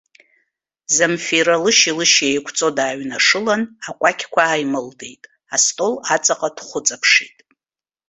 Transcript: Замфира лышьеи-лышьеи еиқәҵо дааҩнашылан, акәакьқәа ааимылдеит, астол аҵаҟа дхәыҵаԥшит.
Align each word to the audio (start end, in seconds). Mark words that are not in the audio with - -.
Замфира 0.95 1.55
лышьеи-лышьеи 1.63 2.31
еиқәҵо 2.33 2.67
дааҩнашылан, 2.77 3.61
акәакьқәа 3.89 4.41
ааимылдеит, 4.45 5.23
астол 5.55 5.93
аҵаҟа 6.13 6.49
дхәыҵаԥшит. 6.55 7.37